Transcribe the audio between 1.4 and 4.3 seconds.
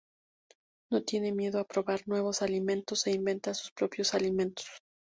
a probar nuevos alimentos e inventa sus propios